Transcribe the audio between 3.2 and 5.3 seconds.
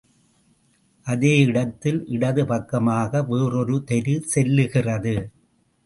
வேறோரு தெரு செல்லுகிறது.